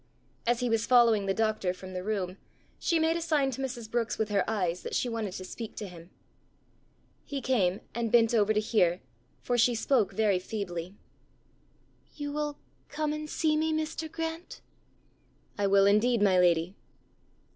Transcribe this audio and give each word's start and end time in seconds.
As 0.47 0.61
he 0.61 0.67
was 0.67 0.87
following 0.87 1.27
the 1.27 1.33
doctor 1.35 1.75
from 1.75 1.93
the 1.93 2.03
room, 2.03 2.37
she 2.79 2.97
made 2.97 3.15
a 3.15 3.21
sign 3.21 3.51
to 3.51 3.61
Mrs. 3.61 3.87
Brookes 3.87 4.17
with 4.17 4.29
her 4.29 4.43
eyes 4.49 4.81
that 4.81 4.95
she 4.95 5.07
wanted 5.07 5.33
to 5.33 5.45
speak 5.45 5.75
to 5.75 5.87
him. 5.87 6.09
He 7.23 7.39
came, 7.39 7.81
and 7.93 8.11
bent 8.11 8.33
over 8.33 8.51
to 8.51 8.59
hear, 8.59 9.01
for 9.43 9.59
she 9.59 9.75
spoke 9.75 10.11
very 10.13 10.39
feebly. 10.39 10.95
"You 12.15 12.31
will 12.31 12.57
come 12.89 13.13
and 13.13 13.29
see 13.29 13.55
me, 13.55 13.71
Mr. 13.71 14.11
Grant?" 14.11 14.61
"I 15.55 15.67
will, 15.67 15.85
indeed, 15.85 16.19
my 16.19 16.39
lady." 16.39 16.73